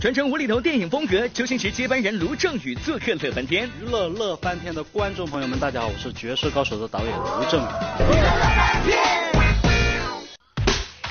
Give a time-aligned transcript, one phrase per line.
[0.00, 3.68] 传承无厘头电影风格，周星驰接班人卢正雨做客乐翻天。
[3.80, 7.66] 娱乐乐翻天的观众朋友们，大家好，我是绝世高手的导演卢正雨。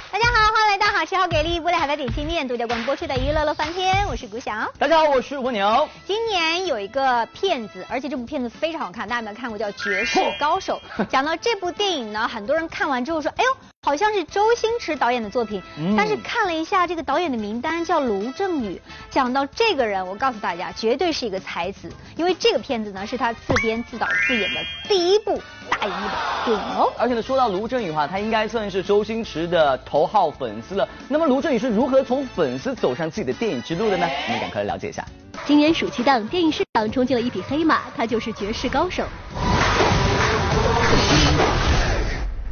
[0.09, 4.71] 大家好，欢迎来到好吃好给力、不来海外点心面独家广播出的娱乐乐翻天，我是古晓。
[4.79, 5.89] 大家好，我是蜗牛。
[6.05, 9.59] 今年有一个片子，而且这部片子非常好看，大家有没有看过？
[9.59, 10.81] 叫《绝世高手》。
[11.07, 15.63] 讲到这部电影呢，很多人看完之后说：“哎呦。”好像是周星驰导演的作品，
[15.95, 18.81] 但是看了一下这个导演的名单，叫卢正雨。
[19.09, 26.13] 讲到这个人，我告诉大家，绝对是一个才子，因为这个片子呢是他自编自导自演的第一部大荧幕的
[26.43, 26.91] 电影哦。
[26.97, 30.85] 而且呢，说到卢正雨的话，他应该算是周星驰的头号粉丝了。
[31.07, 34.05] 那么卢正雨是如何从粉丝走上自己的电影之路的呢？
[34.05, 35.01] 我们赶快来了解一下。
[35.45, 39.05] 今年暑期档，电影市场冲进了一匹黑马，他就是绝世高手。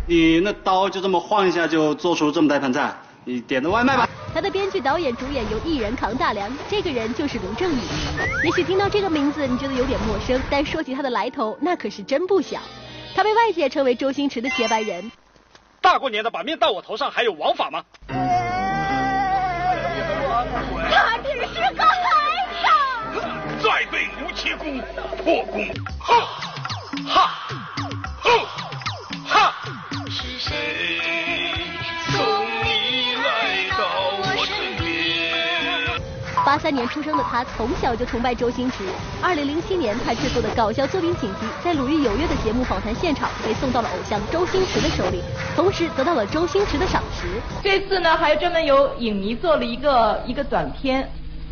[0.08, 4.08] 你那刀就这么晃一下就做出这么大盘菜，你点的外卖吧。
[4.34, 7.80] 他的编剧、导演、主演由一人扛大梁，这个人就是卢正雨。
[8.44, 12.60] 也许听到这个名字你觉得有点陌生，但说起他的来头，那可是真不小。
[13.16, 15.12] 他被外界称为周星驰的接班人。
[15.82, 17.84] 大过年的把面到我头上，还有王法吗？
[18.08, 18.14] 他
[21.24, 22.56] 只是个孩子。
[23.64, 24.78] 再被吴七公
[25.24, 25.66] 破功，
[25.98, 26.28] 哈，
[27.08, 27.32] 哈。
[36.46, 38.84] 八三年出生的他，从小就崇拜周星驰。
[39.22, 45.22] 二零零七年，他制作的搞笑作品《锦急》在《鲁豫有约》的节目访谈现场被送到了偶像周星驰的手里，
[45.56, 47.26] 同时得到了周星驰的赏识。
[47.64, 51.10] 这次呢，还专门有影迷做了一个一个短片，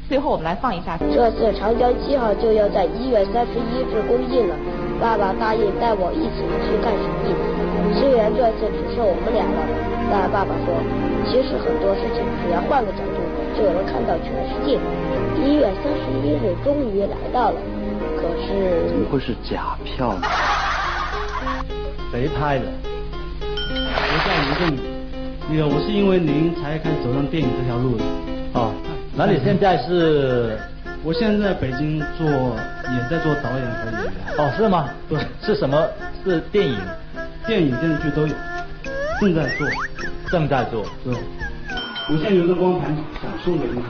[0.08, 0.98] 最后我们来放一下。
[0.98, 4.56] 这次《长江七号》就要在一月三十一日公映了，
[5.02, 7.53] 爸爸答应带我一起去看首映。
[8.00, 9.60] 虽然这次只剩我们俩了，
[10.12, 10.74] 但爸爸说，
[11.26, 13.22] 其实很多事情只要换个角度。
[13.56, 14.80] 就能看到全世界。
[15.40, 17.58] 一月三十一日终于来到了，
[18.18, 20.28] 可是怎么会是假票呢？
[22.12, 22.66] 谁拍的？
[23.40, 24.80] 我叫卢正宇，
[25.52, 28.04] 那个我是因为您才开始走上电影这条路的。
[28.54, 28.74] 哦，
[29.16, 30.58] 那你现在是？
[31.04, 34.12] 我现在在北京做，也在做导演和演员。
[34.40, 34.90] 哦，是吗？
[35.08, 35.88] 对，是什么？
[36.26, 36.76] 是电影？
[37.46, 38.34] 电影、电视剧都有，
[39.20, 39.68] 正在做，
[40.32, 41.14] 正在做，对。
[42.10, 43.82] 无限流的光盘，想送给你。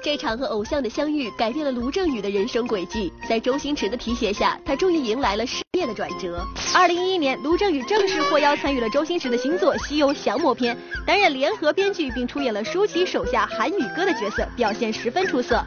[0.00, 3.12] 这场和偶像的相遇，改变了卢正雨的人生轨迹。
[3.28, 6.44] 在周星驰的提携下，他终于迎来了事业的转折。
[6.72, 15.60] 二零一一年，卢正雨正式获邀参与了周星驰的新作《西游降魔篇》，担任联合编剧，并出演了舒淇手下韩宇哥的角色，表现十分出色。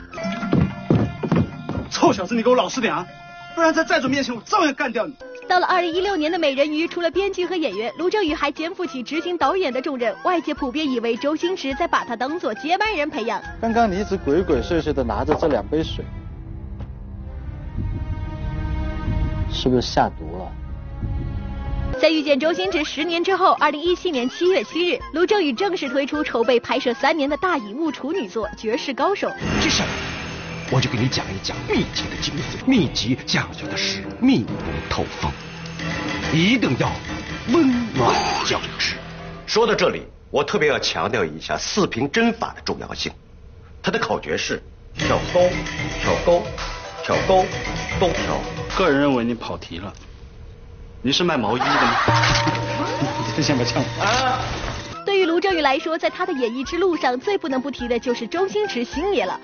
[1.89, 3.05] 臭小子，你给我老实点啊！
[3.55, 5.15] 不然在债主面前，我照样干掉你。
[5.47, 10.13] 到了二零一六年的《美人鱼》，除了编剧和演员，卢正雨还肩负起执行导演的重任。
[10.25, 13.41] 外界普遍以为周星驰在把他当做接班人培养。
[13.61, 16.03] 刚刚你一直鬼鬼祟祟的拿着这两杯水，
[19.49, 20.51] 是不是下毒了？
[22.01, 29.29] 在遇见周星驰十年之后，二零一七年七月七日，卢正雨正式推出筹备拍摄三年的大荧幕处女作《绝世高手》。
[29.61, 29.81] 这事
[30.71, 32.65] 我就给你讲一讲秘籍的精髓。
[32.65, 34.53] 秘籍讲究的是密不
[34.89, 35.31] 透风，
[36.33, 36.91] 一定要
[37.49, 38.15] 温暖
[38.45, 38.95] 交织。
[39.45, 43.11] 说到这里，我特别要强调一下四平针法的重要性。
[43.83, 44.61] 它的口诀是：
[44.97, 45.49] 挑钩，
[46.01, 46.43] 挑钩，
[47.03, 47.45] 挑钩，
[47.99, 48.41] 都挑。
[48.75, 49.93] 个人认为你跑题了。
[51.03, 51.95] 你是卖毛衣的吗？
[53.37, 53.83] 你先把枪。
[54.01, 54.41] 啊！
[55.05, 59.39] 对于卢正雨来说，在他的演艺之路上，最不能不提的就是周星驰星爷了。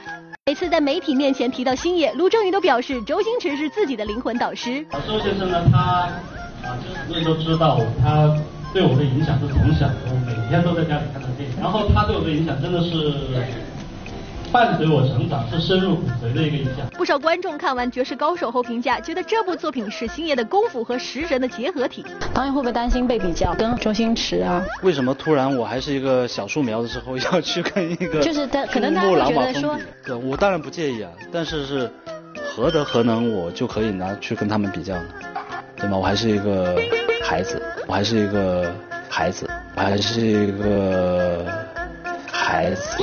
[0.48, 4.84] 每次在媒体面前提到星爷，卢正雨都表示周星驰是自己的灵魂导师。
[5.08, 5.78] 周先生呢，他
[6.68, 6.76] 啊，
[7.08, 8.36] 就是人都知道他
[8.74, 12.90] 对我的影响是从小，我每天都在家里看他电影，然后他对我的影响真的是。
[14.52, 16.86] 伴随我成长，是深入骨髓的一个印象。
[16.92, 22.06] 不少观众看完《绝世高手》后评价，觉得这部作品是星爷的功夫和食神的结合体。
[22.34, 24.62] 导演会不会担心被比较跟周星驰啊？
[24.84, 29.80] 为什么突然我还是一个小树苗的时候要去跟一个 就是他可能大家觉得说，
[30.18, 31.90] 我当然不介意啊，但是是
[32.44, 35.06] 何德何能我就可以拿去跟他们比较呢？
[35.78, 35.98] 对吗？
[35.98, 36.76] 我还是一个
[37.24, 38.70] 孩子，我还是一个
[39.10, 41.46] 孩子，我还是一个
[42.30, 42.98] 孩子。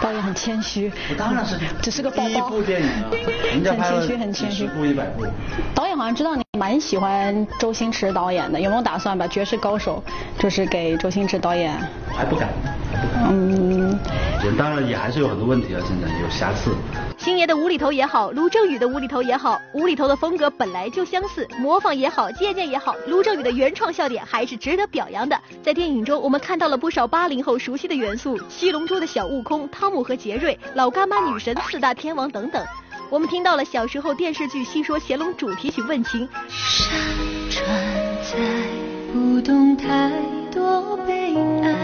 [0.00, 2.28] 导演很谦虚，我当然是，只是个包包。
[2.28, 3.10] 第一部电影啊，
[3.50, 5.26] 人家拍了谦虚，部一百部。
[5.74, 10.02] 导演好像知道你蛮喜欢周星驰导演的，有没有打算把《绝世高手》
[10.42, 11.74] 就是给周星驰导演？
[12.14, 12.48] 还不敢，
[13.28, 13.65] 嗯，
[14.54, 16.74] 当然也还是有很多问题啊，现在有瑕疵。
[17.16, 25.40] 星爷的无厘头也好，卢正雨的无厘头也好，无厘头的风格本来就相似，模仿也好，借鉴也好，卢正雨的原创笑点还是值得表扬的。
[25.62, 32.62] 在电影中，我们看到了不少八零后熟悉的元素，七龙珠的小悟空、汤姆和杰瑞、老干妈女神、四大天王等等。
[33.08, 36.28] 我们听到了小时候电视剧《戏说乾隆》主题曲《问情》。
[36.48, 36.90] 山
[37.48, 37.64] 川
[38.22, 38.36] 载
[39.12, 40.10] 不动太
[40.52, 41.75] 多悲哀，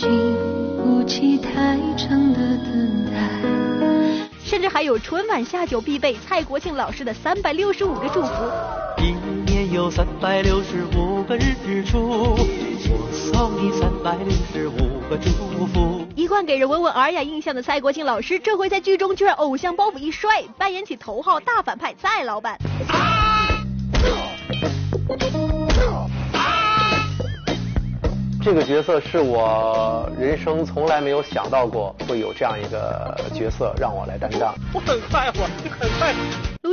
[0.00, 0.34] 经
[0.78, 3.12] 不起太长的等待。
[4.42, 8.32] 甚至还有春晚下酒必备蔡国庆老师的三百六十五个祝福。
[8.96, 9.12] 一
[9.44, 16.06] 年有三百六十五个日出，我送你三百六十五个祝福。
[16.16, 22.58] 一贯给人温文尔雅印象的蔡国庆老师，这回在剧中居然偶像包袱一摔，扮演起头号大反派蔡老板。
[28.42, 34.54] 这个角色是我人生从来没有想到过会有这样一个角色让我来担当。
[34.72, 36.14] 我很快活，你很快。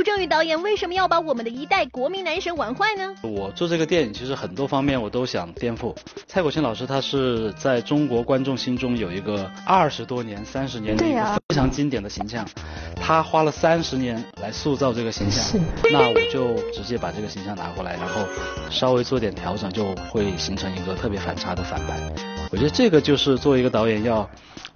[0.08, 3.14] 卢正雨导演为什么要把我们的一代国民男神玩坏呢？
[3.22, 5.94] 我做这个电影，其实很多方面我都想颠覆。
[6.26, 12.48] 蔡国庆老师他是在中国观众心中有一个二十多年、三十年的一个非常经典的形象，
[12.96, 15.60] 他花了三十年来塑造这个形象，
[15.92, 18.22] 那我就直接把这个形象拿过来，然后
[18.70, 22.37] 稍微做点调整，就会形成一个特别反差的反派。
[22.50, 24.28] 我觉得这个就是作为一个导演要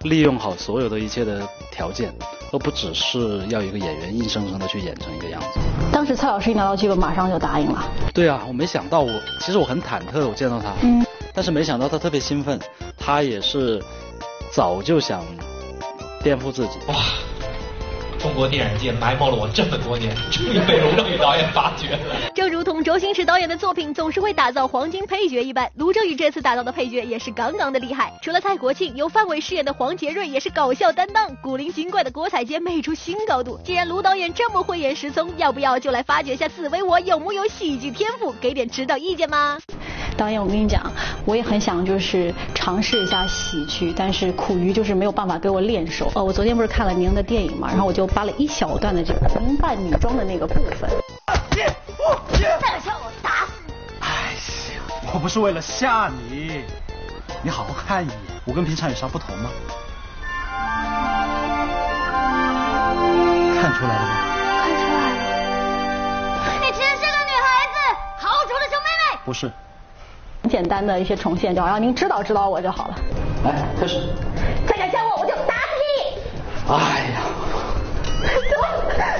[0.03, 2.13] 利用好所有的一切的条件，
[2.53, 5.61] 而不只是要一个演员硬生生的去演成一个样子。
[5.91, 7.85] 当时蔡老师一拿到剧本，马上就答应了。
[8.13, 12.61] 对啊，我没想到，我其实我很忐忑，我见到他，嗯，但是没想到他特别兴奋，
[12.99, 13.83] 他也是
[14.51, 15.23] 早就想
[16.23, 16.79] 颠覆自己。
[16.89, 16.95] 哇！
[18.23, 21.99] 中国电影界埋没了我这么多年，终于被卢正雨导演发掘了。
[22.33, 28.13] 正如同周星驰导演的作品总是会打造黄金配角一般，卢正雨这次打造的配角也是杠杠的厉害。
[28.23, 33.59] 除了蔡国庆，由范伟饰演的黄杰瑞也是搞笑担当，古灵精怪的郭采洁美出新高度。
[33.65, 39.59] 既然卢导演这么会演石聪，要不要就来发掘一下紫薇我有木有喜剧天赋，给点指导意见吗？
[40.17, 40.83] 导演，我跟你讲，
[41.25, 46.11] 我也很想就是尝试一下喜剧，但是苦于就是没有办法给我练手。
[46.15, 50.89] 呃，我昨天不是看了您的电影嘛，然后我就扒了一小段的这个男扮女装的那个部分。
[52.61, 53.73] 再笑我打死你！
[54.01, 54.35] 哎
[54.75, 54.81] 呀，
[55.15, 56.63] 我不是为了吓你，
[57.43, 59.51] 你好好看一眼，我跟平常有啥不同吗？
[63.61, 64.09] 看出来了吗？
[64.59, 65.17] 看出来了。
[66.61, 67.77] 你其实是个女孩子，
[68.19, 69.19] 好丑的小妹妹。
[69.25, 69.51] 不是。
[70.43, 72.95] 很简单的一些重现，就好让您指导指导我就好了。
[73.45, 74.01] 来，开始。
[74.67, 76.19] 再敢叫我，我就打死你！
[76.69, 76.75] 哎
[77.15, 77.23] 呀！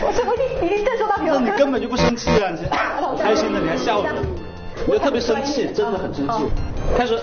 [0.05, 1.39] 我是不是已经震慑到你了？
[1.39, 2.51] 你根本就不生气啊！
[2.51, 4.05] 你开心的你还笑我，
[4.89, 6.35] 我特别生气，真的很生气。
[6.97, 7.17] 开始。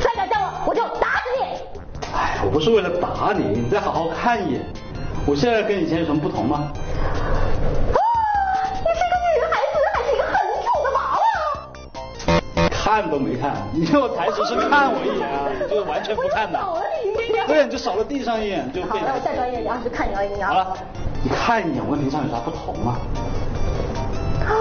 [0.00, 1.44] 再敢叫我，我就打死你！
[2.14, 4.62] 哎，我不是为了打你，你再好好看一眼。
[5.26, 6.72] 我现在跟以前有什么不同吗？
[12.90, 16.58] 看都没看，你看我台词是看我一眼啊， 你就完全不看的。
[17.46, 20.48] 对，你就扫了地上一眼就好，了我再专业一点，就看你而已啊。
[20.48, 20.76] 好了，
[21.22, 22.98] 你看一眼，我跟平常有啥不同吗？
[24.48, 24.52] 哦，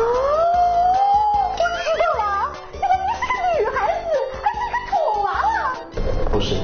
[1.57, 1.61] 我知
[1.97, 5.51] 道了，原来你是个女孩子，还是个丑娃娃。
[6.31, 6.55] 不是。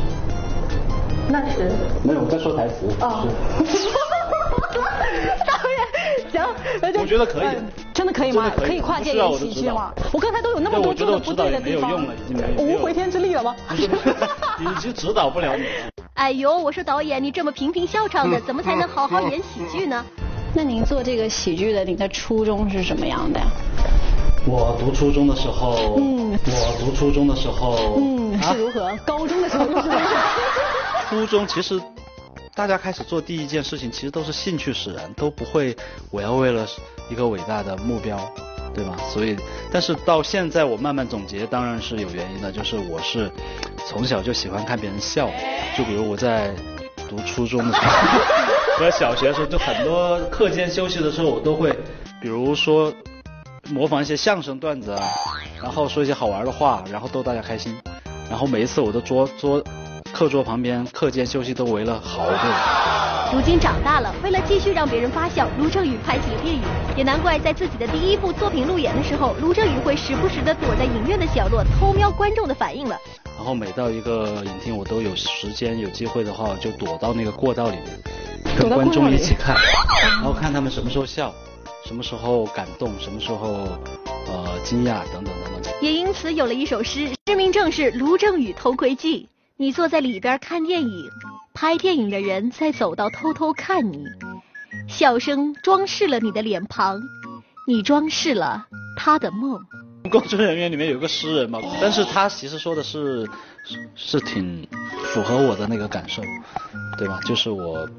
[1.27, 1.71] 那是。
[2.03, 2.87] 没有，我在说台词。
[3.03, 3.25] 啊。
[6.35, 6.47] 行，
[6.99, 7.47] 我觉得可以。
[7.93, 8.51] 真的可以吗？
[8.57, 9.91] 可以跨界演喜剧吗？
[10.11, 11.91] 我刚才都有那么多做的不对的地方，
[12.57, 13.55] 我 无回天之力了吗？
[14.59, 15.63] 已经指导不了你。
[16.15, 20.03] 哎呦，我说导演，你这么平平笑场的，怎么才能好好演喜剧呢？
[20.53, 23.45] 那您做这个喜剧的，您的初衷是什么样的呀？
[24.47, 28.91] 我读初中的时候，嗯，我读初中的时候，嗯，是如何？
[29.05, 30.01] 高中的时候是吧？
[31.09, 31.81] 初中其实。
[32.55, 35.75] 大家开始做第一件事情，其实都是兴趣使然，都不会
[36.09, 36.65] 我要为了
[37.09, 38.17] 一个伟大的目标，
[38.73, 38.95] 对吧？
[39.11, 39.35] 所以，
[39.73, 43.29] 但是到现在我慢慢总结，当然是有原因的，就是我是
[43.85, 45.29] 从小就喜欢看别人笑，
[45.77, 46.55] 就比如我在
[47.09, 48.19] 读初中的时候
[48.79, 51.77] 和小学的时候，就很多课间休息的时候，我都会，
[52.21, 52.93] 比如说
[53.69, 55.03] 模仿一些相声段子啊，
[55.61, 57.77] 然后说一些好玩的话，然后逗大家开心，
[58.29, 59.61] 然后每一次我都桌桌。
[60.15, 63.33] 课桌旁边，课间休息都围了好多人。
[63.33, 66.61] 如今长大了，为了继续让别人发笑，卢正雨拍起了电影。
[66.95, 72.97] 也难怪，在自己的第一部作品路演的时候，卢正雨会时不时的躲在影院的角落偷瞄观众的反应了。
[73.35, 78.01] 然后每到一个影厅，我都有时间有机会的话，就躲到那个过道里面，
[78.57, 79.53] 跟观众一起看，
[80.01, 81.33] 然后看他们什么时候笑，
[81.85, 83.67] 什么时候感动，什么时候
[84.27, 85.73] 呃惊讶等等等等。
[85.81, 87.09] 也因此有了一首诗。
[87.27, 89.27] 诗名正是卢正雨偷窥记。
[89.57, 91.09] 你坐在里边看电影，
[91.53, 94.03] 拍电影的人在走道偷偷看你，
[94.89, 97.01] 笑声装饰了你的脸庞，
[97.65, 99.61] 你装饰了他的梦。
[100.11, 103.25] 工作人员里面有个诗人嘛，但是他其实说的是
[103.63, 104.67] 是是挺
[105.13, 106.21] 符合我的那个感受，
[106.97, 107.21] 对吧？
[107.25, 107.89] 就是我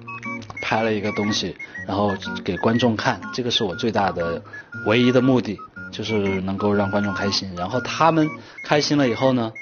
[0.61, 4.43] 拍了一个东西，然后给观众看，这个是我最大的
[4.85, 5.59] 唯一的目的，
[5.91, 7.51] 就是能够让观众开心。
[7.57, 8.29] 然后他们
[8.65, 9.53] 开心了以后呢，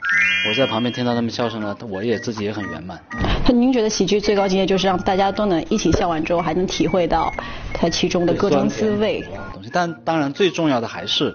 [0.49, 3.01] 我在旁边听到他们笑声呢，我也自己也很圆满。
[3.49, 7.33] 您觉得喜剧最高境界就是让大家都能一起笑完之后，还能体会到
[7.73, 9.23] 它其中的各种滋味。
[9.53, 11.35] 东西，但当然最重要的还是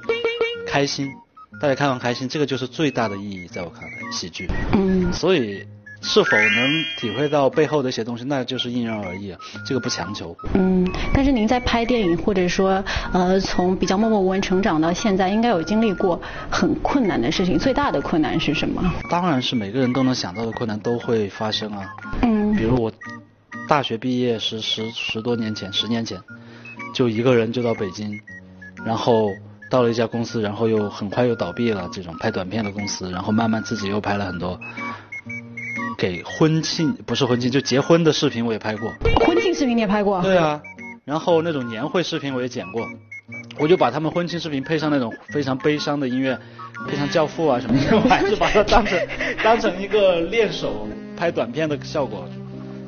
[0.68, 1.08] 开心，
[1.62, 4.50] 大家看完开心，这个就是最大的意义，在我看来，喜剧。
[4.74, 5.14] 嗯。
[5.14, 5.66] 所以
[6.02, 10.36] 是否能体会到背后的一些东西，那就是因人而异，这个不强求。
[10.54, 18.82] 嗯，但是您在拍电影或者说呃从比较默默无闻成长到现在，应该有经历过很困难的事情，最大的困难是什么？
[19.10, 21.86] 当然是每个人都能想到的困难都会发生啊。
[22.22, 22.56] 嗯。
[22.56, 22.92] 比如我
[23.68, 26.20] 大学毕业十十十多年前，十年前，
[26.96, 28.20] 就一个人就到北京，
[28.84, 29.30] 然后
[29.70, 34.60] 到了一家公司，然后又很快又倒闭了，这种拍短片的公司，然后慢慢自己又拍了很多。
[36.00, 38.90] 给婚庆不是婚庆就结婚的视频我也拍过，
[39.26, 40.22] 婚庆视频你也拍过？
[40.22, 40.62] 对啊，
[41.04, 42.88] 然后那种年会视频我也剪过，
[43.60, 46.40] 我就把他们婚庆视频配上那种非常悲伤的音乐，
[46.88, 48.98] 配上教父啊什么的，我还是把它当成
[49.44, 50.88] 当成一个练手
[51.18, 52.26] 拍短片的效果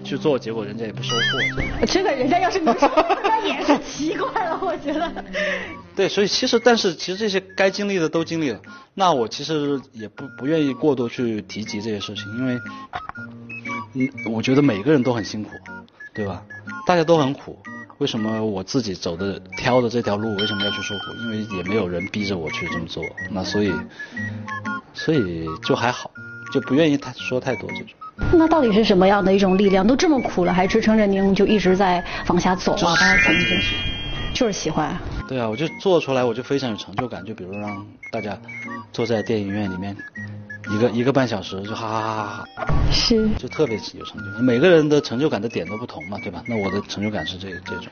[0.03, 1.21] 去做，结果人家也不收货。
[1.85, 2.89] 这个人家要是能收，
[3.23, 5.11] 那也是奇怪了，我觉得。
[5.95, 8.59] 对，所以其实但是其实这些该经历的都经历了，
[8.93, 12.59] 那我其实也不不愿意过多去提及这些事情，因为，
[13.95, 15.51] 嗯，我觉得每个人都很辛苦，
[16.13, 16.43] 对吧？
[16.87, 17.59] 大家都很苦，
[17.97, 21.13] 为什么我自己走的挑的这条路为什么要去受苦？
[21.23, 23.73] 因为也没有人逼着我去这么做，那所以，
[24.93, 26.09] 所以就还好，
[26.53, 27.89] 就不愿意太说太多这种。
[28.33, 29.85] 那到底是什么样的一种力量？
[29.85, 32.95] 都这么苦了，还支撑着您就一直在往下走啊？
[32.99, 33.59] 当然前进，
[34.33, 34.97] 就是喜欢。
[35.27, 37.23] 对啊，我就做出来，我就非常有成就感。
[37.25, 38.37] 就比如让大家
[38.91, 39.95] 坐在电影院里面
[40.73, 44.43] 一个一个半小时，就哈哈哈哈哈，是，就特别有成就感。
[44.43, 46.43] 每个人的成就感的点都不同嘛，对吧？
[46.47, 47.87] 那我的成就感是这这种。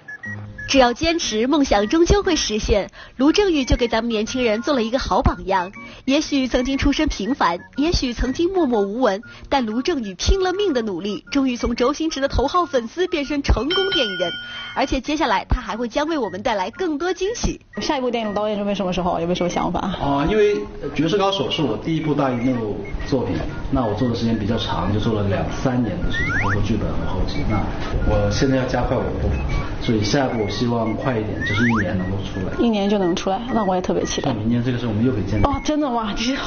[0.69, 2.91] 只要坚持，梦想终究会实现。
[3.17, 5.71] 卢正雨就给咱们年轻人做了一个好榜样。
[6.05, 14.31] 也许曾经出身平凡，也许曾经默默无闻，但卢正雨拼了命的努力，终于从周星驰的头号粉丝变身成功电影人。
[14.75, 17.59] 而且接下来他还会将为我们带来更多惊喜。
[17.81, 19.19] 下一部电影导演准备什么时候？
[19.19, 19.79] 有没有什么想法？
[19.79, 20.55] 啊，因为
[20.93, 23.35] 《绝世高手》是我第一部大荧幕作品，
[23.71, 27.43] 那我做的时间比较长，就做了两三年的时间，包括剧本和后期。
[27.49, 27.59] 那
[28.07, 29.35] 我现在要加快我的步伐，
[29.81, 32.53] 所以下一部我希望快一点，就是一年能够出来。
[32.59, 34.33] 一年就能出来，那我也特别期待。
[34.33, 35.49] 明年这个时候我们又可以见到。
[35.49, 36.13] 哦，真的吗？
[36.17, 36.37] 其实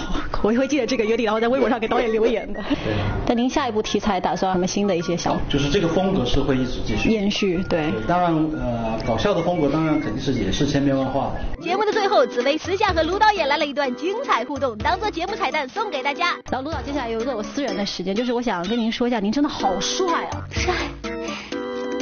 [0.42, 2.62] 我会记得这个约定，然后在微博上给导演留言的。
[2.84, 2.92] 对。
[3.24, 5.40] 但您下一步题材打算什么新的一些想法？
[5.48, 7.90] 就是这个风格是会一直继续延续，对。
[8.06, 11.62] 当然，呃，搞笑的风格当然肯定是也是千变万化的。
[11.64, 16.34] 节目的最后，紫薇私下和卢导演来了一段精彩互动，当做节目彩蛋送给大家。
[16.50, 20.44] 然后卢导接下来有一个我私人的时间，就是我想跟您说一下，您真的好帅啊！
[20.50, 20.74] 帅，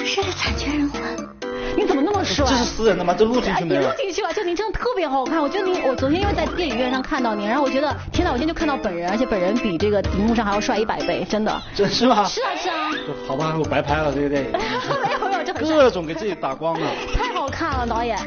[0.04, 1.39] 帅的惨绝人寰。
[1.76, 2.44] 你怎么那么帅？
[2.46, 3.14] 这是私人的吗？
[3.16, 3.82] 这录进去没有？
[3.82, 5.40] 录进去了，就您真的特别好看。
[5.40, 11.62] 我觉得您，我昨天因为在电影院上看到您，然后我觉得天哪，我今天就看到本人，而且本人比这个荧幕上还要帅一百倍，真的。
[11.74, 12.24] 真是吗？
[12.24, 12.90] 是啊是啊。
[13.26, 14.52] 好吧，我白拍了这个电影。
[14.52, 14.58] 没
[15.12, 16.86] 有没有，这很各种 给自己打光了。
[17.14, 18.18] 太好看了，导演。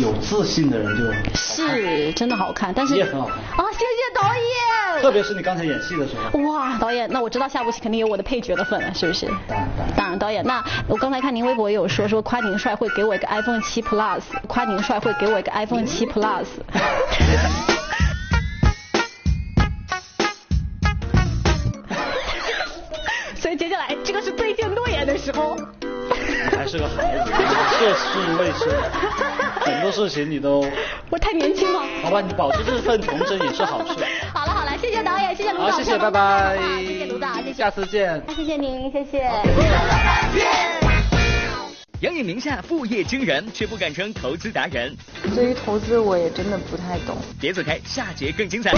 [0.00, 3.64] 有自信的人就是真的好看，但是也很好看啊！
[3.72, 3.84] 谢谢
[4.14, 6.38] 导演，特别是你刚才演戏的时候。
[6.40, 9.26] 哇，导演，那我知道下部戏肯定有我的配角的份了，是不是？
[9.48, 9.96] 当然当然。
[9.96, 16.46] 当然，导演，那我刚才看您微博也有说，说夸您帅会给我一个 iPhone 七 Plus，夸您帅会给我一个 iPhone 七 Plus。
[23.36, 25.56] 所以接下来这个是兑现诺言的时候。
[26.66, 27.32] 是个孩子，
[27.78, 28.68] 涉世未深，
[29.60, 30.66] 很多事情你都。
[31.10, 31.80] 我太年轻了。
[32.02, 33.94] 好吧，你保持这份童真也是好事。
[34.34, 35.64] 好了好了，谢谢导演，谢谢卢导。
[35.64, 36.58] 好，谢谢，拜拜。
[36.80, 37.52] 谢谢卢导，谢谢。
[37.52, 38.20] 下次见。
[38.34, 39.30] 谢谢您，谢谢。
[42.00, 44.94] 杨颖名下副业惊人，却不敢称投资达人。
[45.34, 47.16] 对于投资，我也真的不太懂。
[47.40, 48.72] 别走开，下节更精彩。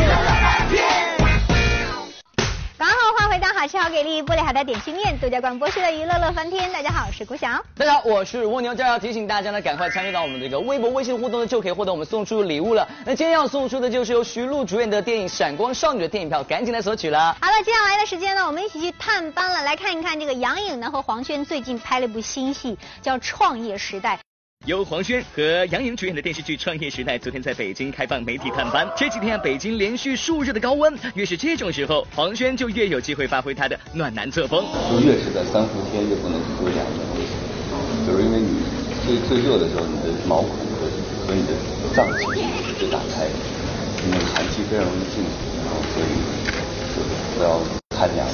[3.58, 6.72] 刚好吃好给力玻璃海苔点心面独家广播室的娱乐乐翻天。
[6.72, 7.48] 大家好，我是郭晓。
[7.76, 8.72] 大家好，我是蜗牛。
[8.72, 12.86] 这要提醒大家呢，赶快参与到我们这个微博、微信互动呢，就可以获得我们送出的礼物了。
[13.04, 17.36] 那今天要送出的就是由徐璐主演的电影《闪光少女》的电影票，赶紧来索取了。
[17.40, 24.14] 好了，接下来的时间呢，我们一起去探班了，来看一看这个杨颖呢和黄轩最近拍了一部新戏，叫《创业时代》。
[24.68, 28.86] 由黄轩和杨颖主演的电视剧《创业时代》昨天在北京开放媒体探班。
[28.94, 34.62] 这几天啊，北京连续数日的高温，越是这种时候，黄轩就越有机会发挥他的暖男作风。
[34.92, 37.32] 就越是在三伏天，越不能去做这样的东西，
[38.06, 38.60] 就是因为你
[39.06, 40.84] 最最热的时候，你的毛孔和
[41.26, 41.54] 和你的
[41.96, 43.32] 脏器是最打开的，
[44.04, 45.32] 你的寒气非常容易进去，
[45.64, 46.12] 然后所以
[46.92, 47.00] 就
[47.38, 47.58] 不要
[47.96, 48.28] 贪凉。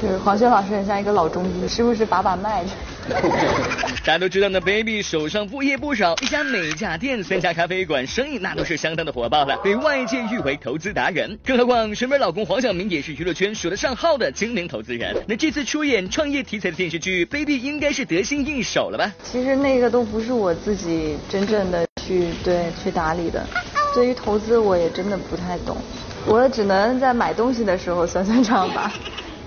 [0.00, 2.70] 就是黄轩老师很像一个老中医，时不时把把脉的。
[4.04, 11.38] 大家都知道呢，baby 手上副业不少，一家美甲店、三家咖啡馆，生意那都是相当的火爆了，被外界誉为投资达人。
[11.44, 15.16] 更何况身边老公黄晓明也是娱乐圈数得上号的精明投资人。
[15.28, 19.12] 那这次出演创业题材的电视剧，baby 应该是得心应手了吧？
[19.22, 23.46] 其实那个都不是我自己真正的去对去打理的，
[23.94, 25.76] 对于投资我也真的不太懂，
[26.26, 28.92] 我只能在买东西的时候算算账吧。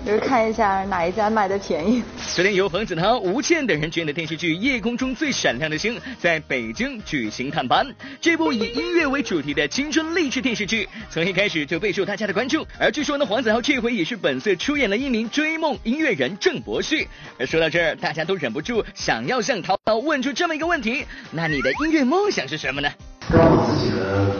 [0.06, 2.00] 就是看一下哪一家卖的便宜。
[2.32, 7.84] 昨天由黄子韬、吴倩等人主演的电视剧《夜空中最闪亮的星》在北京举行探班。
[8.20, 12.64] 这部以音乐为主题的青春励志电视剧，从一开始就备受大家的关注。
[12.78, 17.08] 而据说呢，黄子韬这回也是本色出演了一名追梦音乐人郑博旭。
[17.36, 22.88] 而说到这儿，大家都忍不住想要向涛涛问出这么一个问题：那你的音乐梦想是什么呢？
[23.28, 24.36] 跟我自己的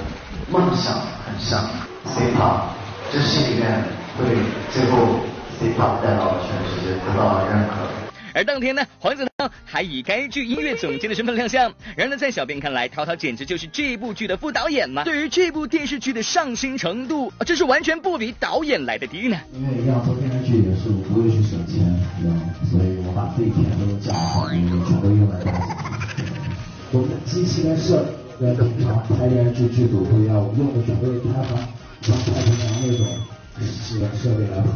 [0.49, 1.69] 梦想很像
[2.05, 2.69] ，C-pop，
[3.13, 3.83] 就心里面
[4.17, 4.27] 会
[4.71, 5.19] 最后。
[5.61, 7.75] Hiphop 带到全世界得到了认可。
[8.35, 11.73] 而当天呢，黄子韬还以该剧音乐总监的身份亮相。
[11.97, 15.05] 然而呢在小编看来，涛涛简直就是这部剧的副导演嘛。
[15.05, 19.39] 对于这部电视剧的上心程度，这是完全不比导演来的低呢。
[19.55, 21.79] 因为一样做电视剧也是不会去省钱，
[22.21, 22.43] 知道吗？
[22.71, 26.23] 所以我把自己钱都讲好，全都用来打戏。
[26.93, 28.05] 我们的机器跟设
[28.39, 31.57] 备跟平常拍电视剧剧组不一样，我们用的全都是开发
[32.03, 33.07] 像太平洋那种
[33.65, 34.71] 设设备来拍。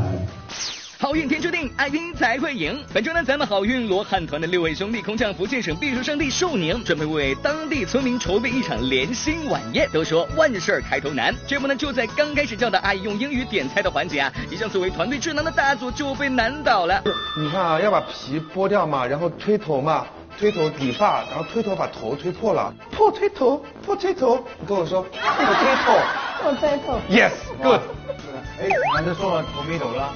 [0.99, 2.79] 好运天注定，爱拼才会赢。
[2.93, 9.89] 本周呢，咱们好运罗汉团的六位兄弟空降福建省避暑胜地寿宁，准备为当地村民筹备一场连心晚宴。
[9.95, 17.03] 都说万事开头难，这不呢，就在刚开始教导阿姨用英语点菜的环节啊，一向作为团队智囊的大佐就被难倒了。
[17.35, 20.07] 你看啊，要把皮剥掉嘛，然后推头嘛，
[20.39, 24.47] 推头理发，然后推头把头推破了，破推头，破推头。
[24.61, 25.99] 你跟我说，破推头，
[26.43, 27.01] 破推头。
[27.09, 27.81] Yes，good。
[28.61, 30.13] 哎，男的说了，头没抖了。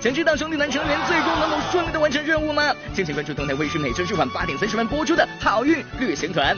[0.00, 2.74] 想知道兄弟团成员最终能否顺利的完成任务吗？
[2.92, 6.56] 敬请关注东台卫视每周日晚八点三十分播出的《好运旅行团》。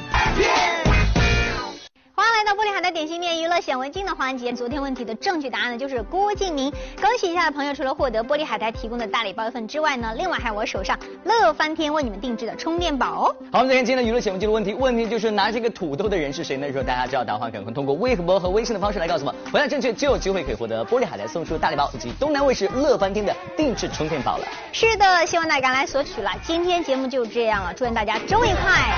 [2.41, 4.51] 欢迎来到玻璃海的点心面娱乐显微镜的环节。
[4.51, 6.73] 昨天问题的正确答案呢，就是郭敬明。
[6.99, 13.37] 恭喜一下的朋友，除了获得玻璃海苔提供的大礼包一份之外呢，另外还有我手上乐翻天为你们定制的充电宝哦。
[13.53, 16.67] 好，我们再看今天的娱乐显微镜的问题，问题就是拿这个土豆的人是谁呢？
[16.67, 19.35] 如果大家知道答案，赶快通过微博和微信的方式来告诉我。
[19.53, 24.47] 回答正确就有机会可以获得玻璃海苔送出大礼包以及东南卫视乐翻天的定制充电宝了。
[24.73, 26.31] 是的，希望大家赶来索取了。
[26.43, 28.95] 今天节目就这样了，祝愿大家周末愉快。